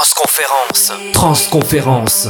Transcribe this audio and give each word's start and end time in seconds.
Transconférence. 0.00 0.92
Transconférence. 1.12 2.28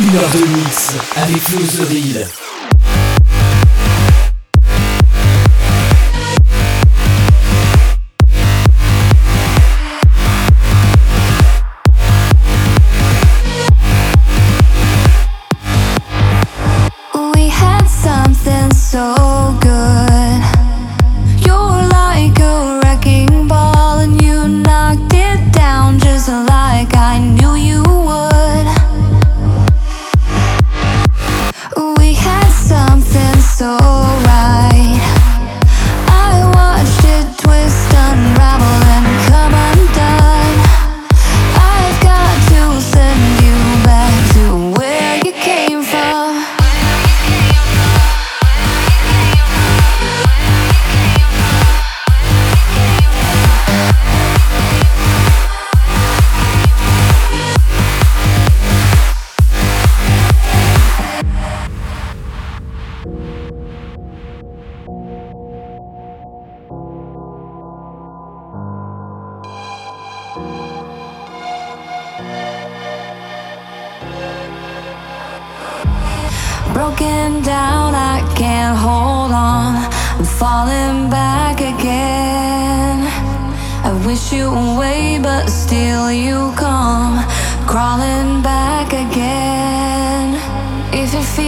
Une 0.00 0.16
heure 0.16 0.30
de 0.30 0.38
mix 0.56 0.94
avec 1.16 1.36
Flo 1.42 2.49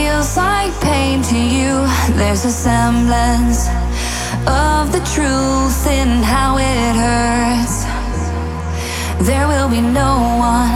feels 0.03 0.36
like 0.36 0.72
pain 0.81 1.22
to 1.22 1.39
you. 1.39 1.72
There's 2.19 2.45
a 2.45 2.50
semblance 2.50 3.69
of 4.47 4.91
the 4.91 5.03
truth 5.14 5.86
in 5.86 6.08
how 6.22 6.58
it 6.58 6.92
hurts. 7.03 7.77
There 9.28 9.46
will 9.46 9.68
be 9.68 9.80
no 9.80 10.12
one, 10.51 10.74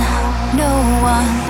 no 0.62 0.72
one. 1.02 1.45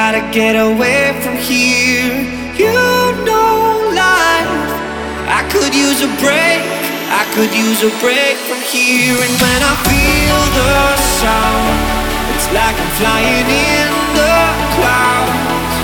Gotta 0.00 0.24
get 0.32 0.56
away 0.56 1.12
from 1.20 1.36
here. 1.36 2.08
You 2.56 2.72
know, 3.28 3.92
life, 3.92 4.72
I 5.28 5.44
could 5.52 5.74
use 5.76 6.00
a 6.00 6.10
break, 6.24 6.64
I 7.20 7.22
could 7.36 7.52
use 7.52 7.80
a 7.84 7.92
break 8.00 8.36
from 8.48 8.60
here. 8.72 9.18
And 9.26 9.34
when 9.44 9.60
I 9.72 9.74
feel 9.92 10.40
the 10.56 10.72
sound, 11.20 11.76
it's 12.32 12.48
like 12.56 12.76
I'm 12.84 12.92
flying 12.96 13.48
in 13.76 13.88
the 14.16 14.38
clouds. 14.76 15.76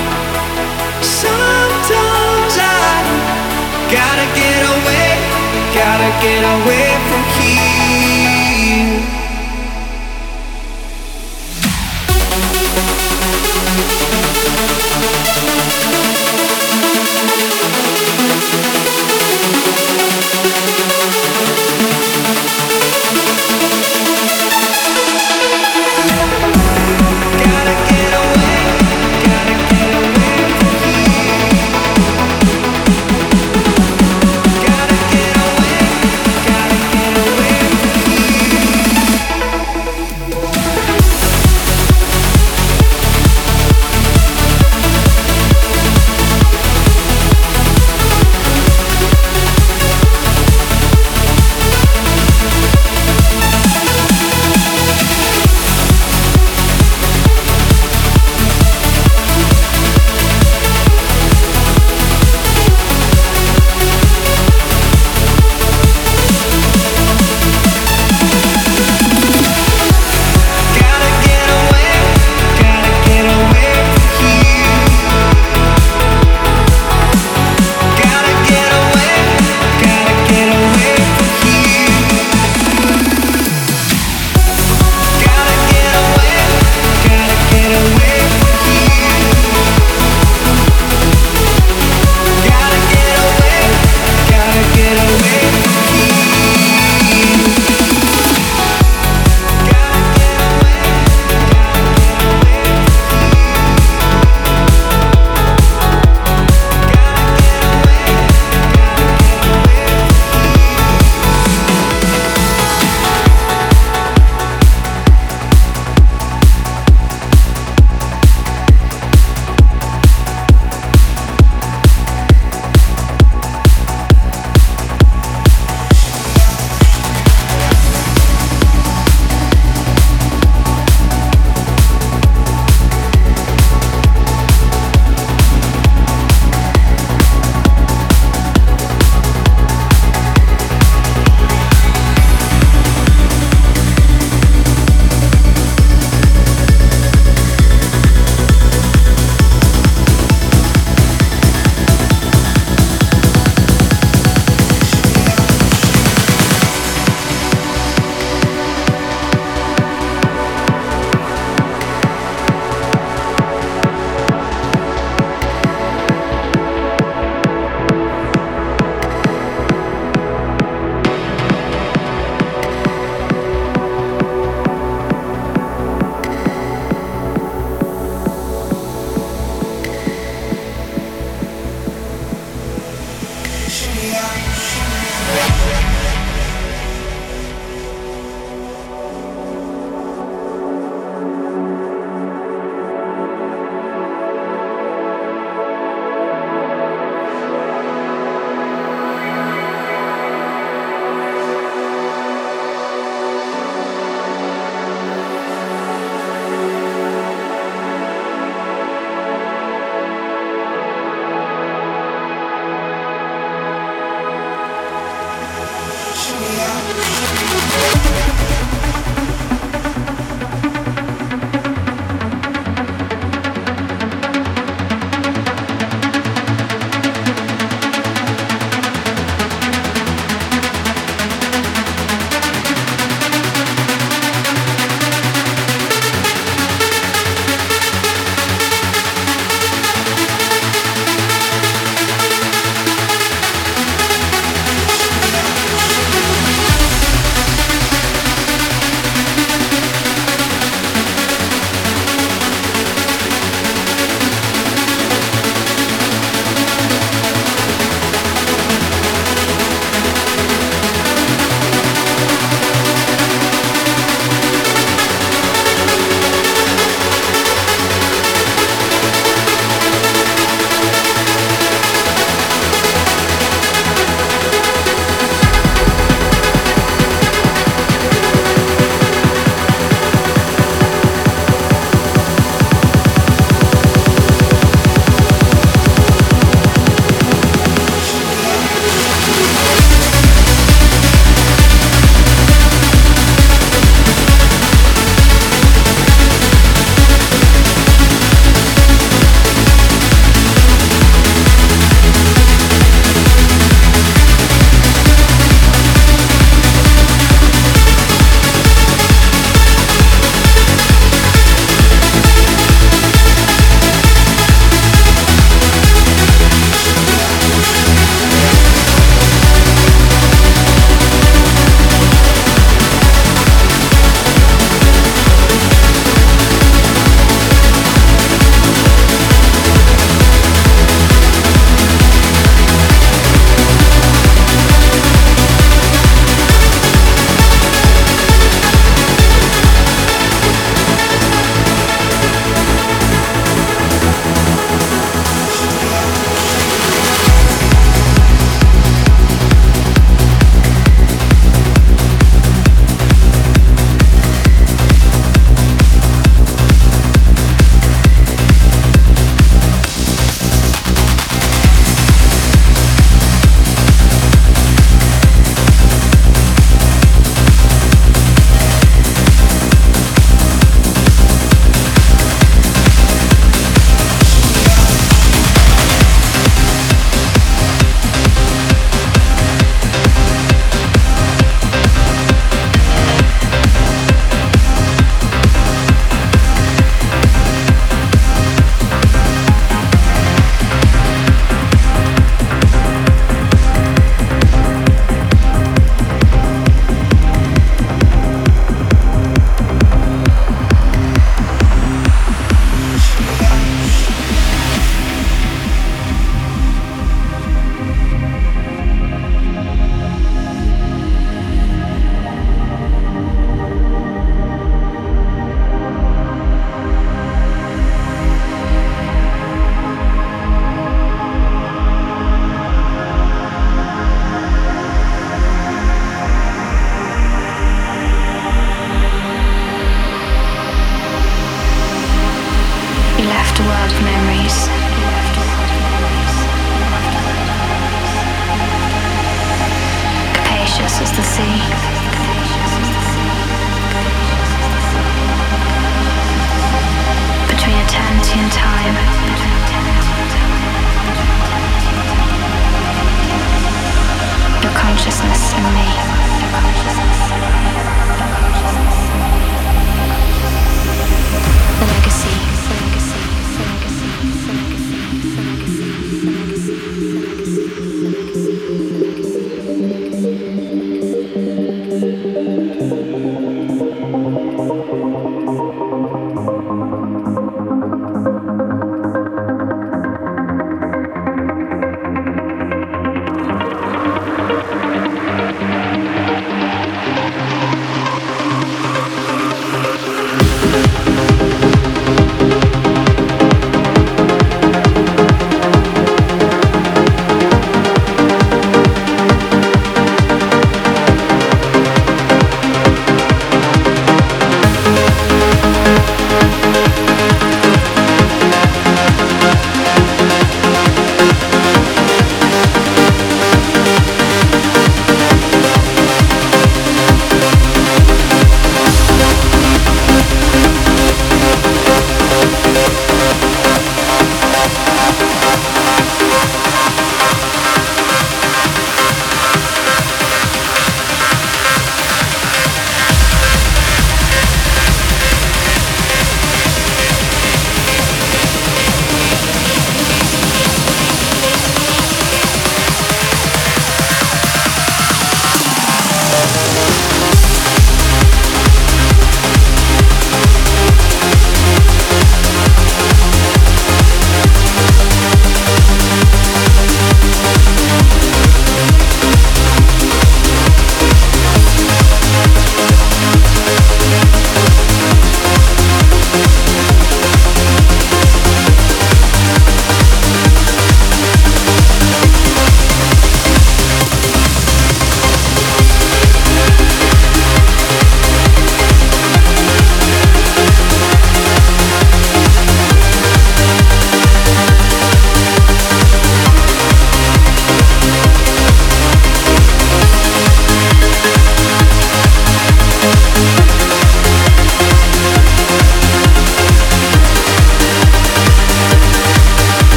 Sometimes 1.21 2.55
I 2.57 2.97
gotta 3.97 4.27
get 4.41 4.61
away, 4.75 5.09
gotta 5.77 6.11
get 6.25 6.41
away 6.57 6.89
from 7.07 7.16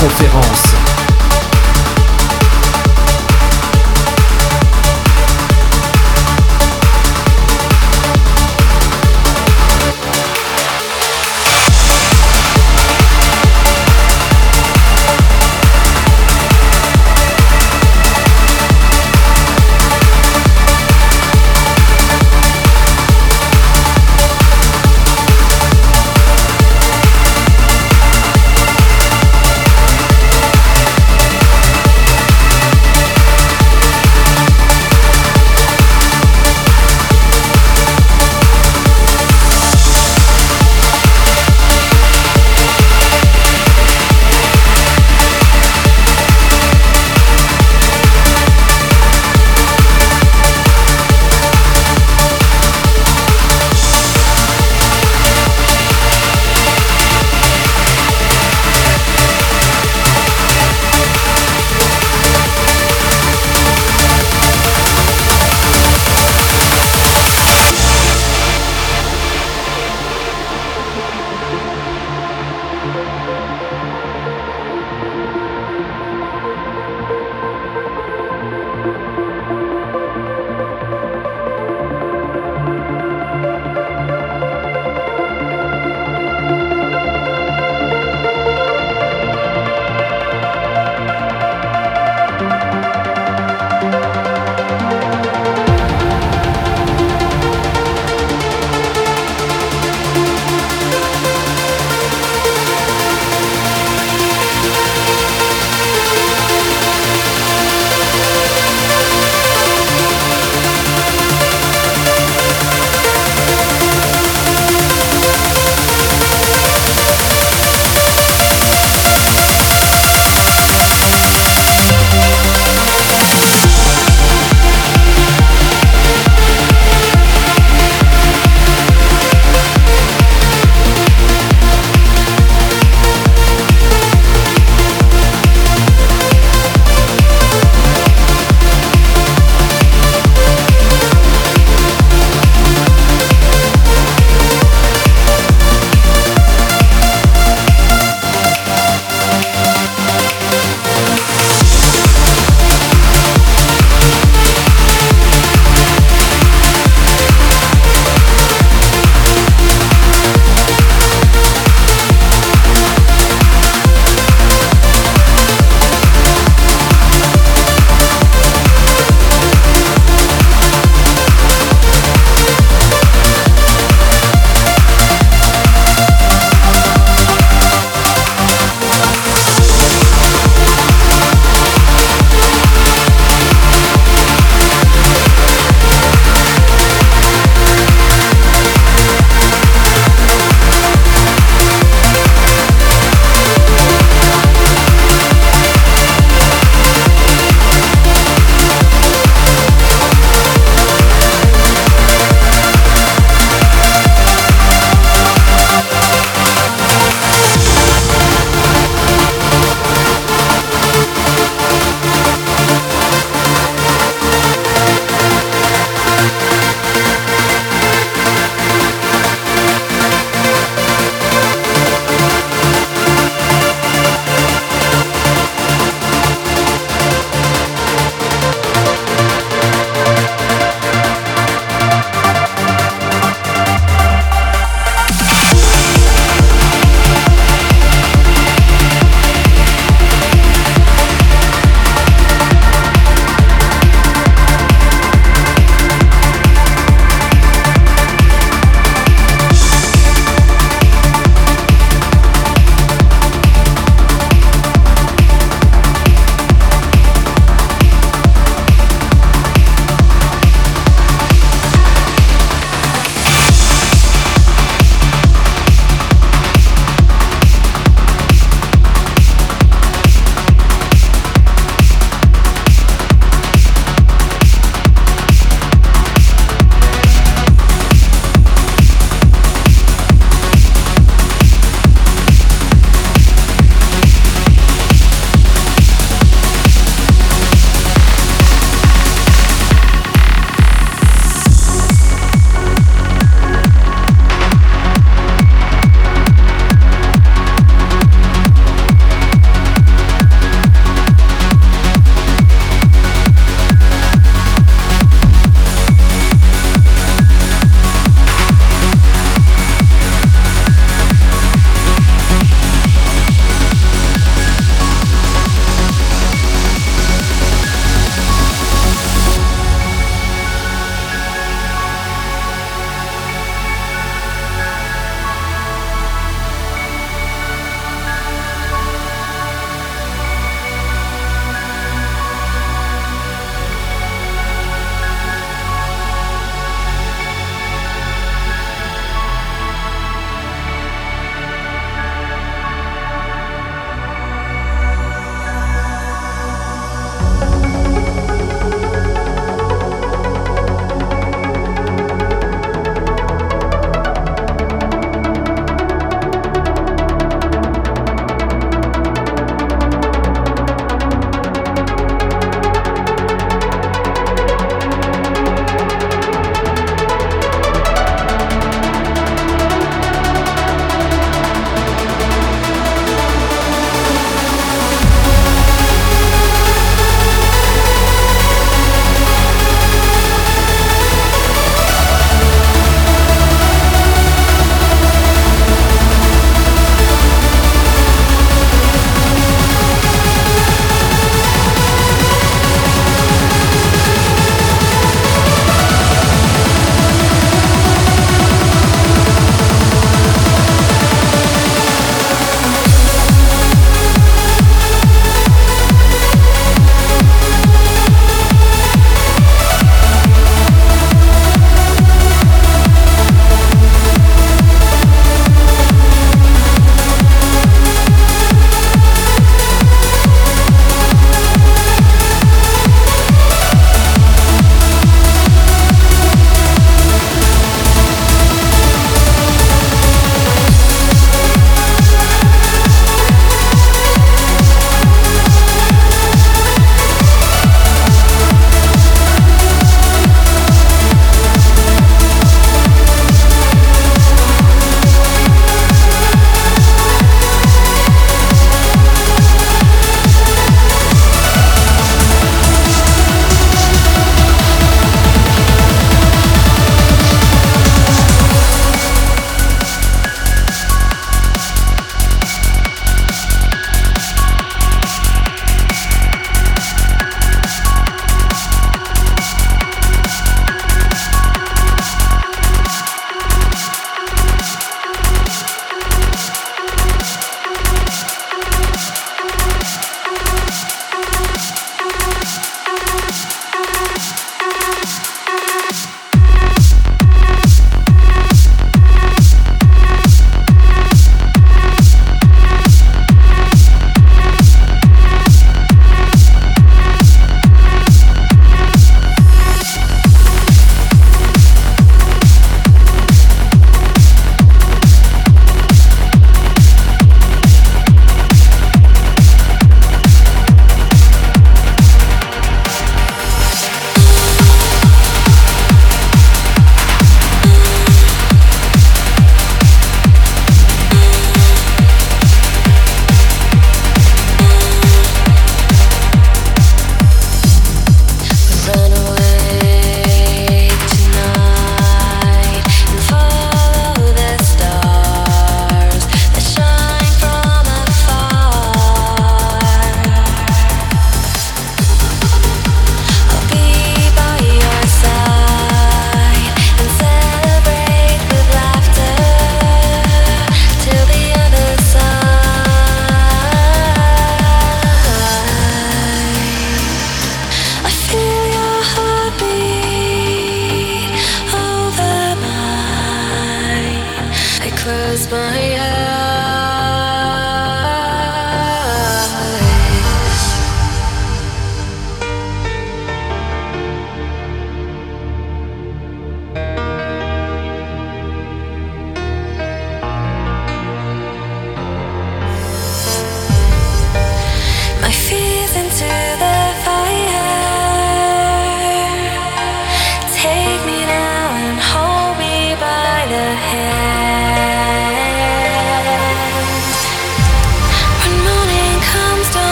conférence. 0.00 0.69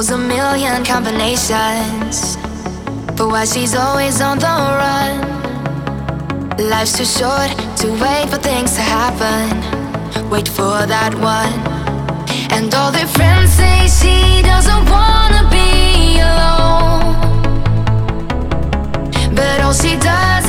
Knows 0.00 0.10
a 0.10 0.16
million 0.16 0.82
combinations. 0.82 2.36
But 3.16 3.28
why 3.28 3.44
she's 3.44 3.74
always 3.74 4.22
on 4.22 4.38
the 4.38 4.46
run? 4.46 5.12
Life's 6.70 6.96
too 6.96 7.04
short 7.04 7.50
to 7.80 7.86
wait 8.02 8.30
for 8.30 8.38
things 8.38 8.74
to 8.76 8.80
happen. 8.80 9.50
Wait 10.30 10.48
for 10.48 10.86
that 10.94 11.12
one. 11.16 11.54
And 12.50 12.72
all 12.74 12.90
their 12.90 13.08
friends 13.08 13.50
say 13.52 13.76
she 14.00 14.42
doesn't 14.42 14.84
wanna 14.96 15.42
be 15.50 16.20
alone. 16.32 17.16
But 19.34 19.60
all 19.60 19.74
she 19.74 19.96
does 19.98 20.39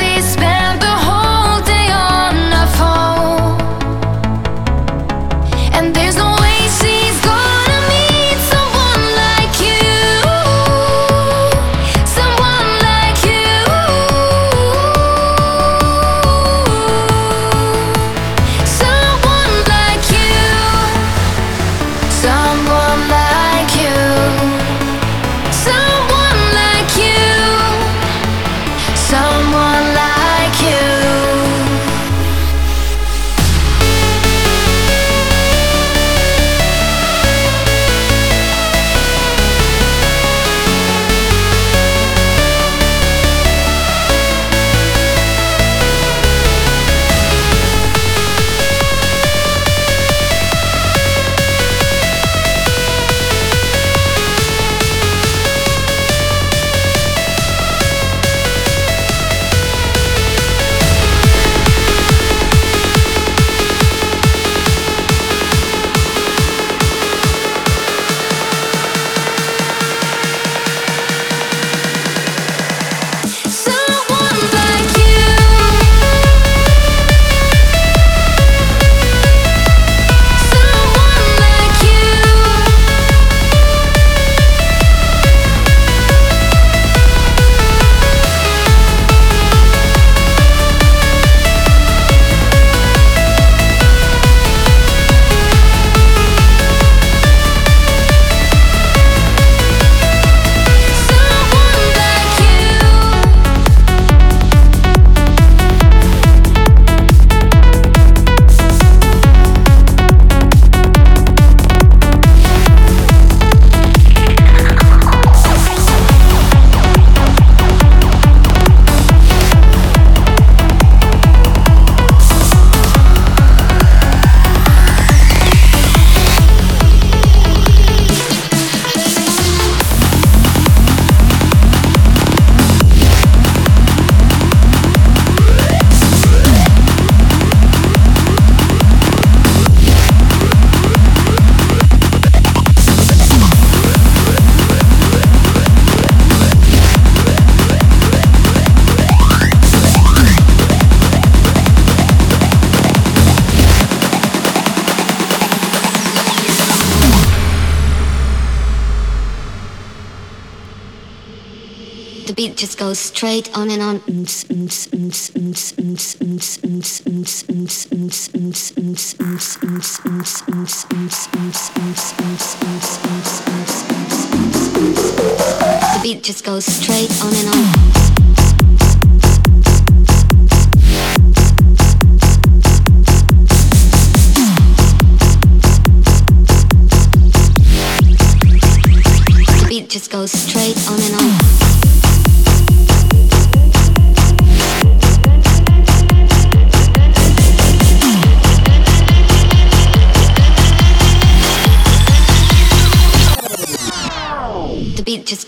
Straight 163.22 163.56
on 163.56 163.70
and 163.70 163.84
on. 163.84 165.81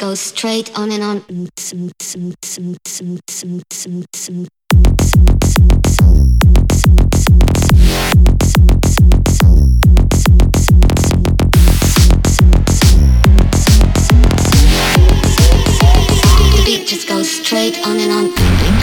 Goes 0.04 0.20
straight 0.20 0.78
on 0.78 0.92
and 0.92 1.02
on. 1.02 1.24
Straight 17.24 17.78
on 17.86 18.00
and 18.00 18.12
on. 18.12 18.83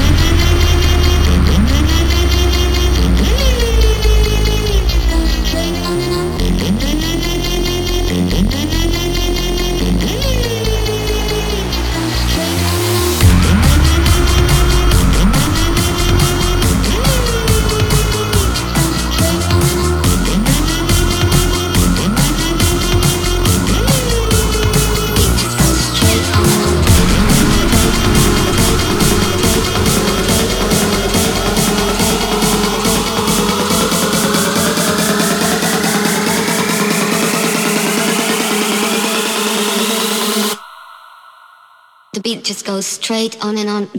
The 42.21 42.35
beat 42.35 42.45
just 42.45 42.67
goes 42.67 42.85
straight 42.85 43.43
on 43.43 43.57
and 43.57 43.71
on. 43.71 43.91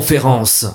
conférence. 0.10 0.66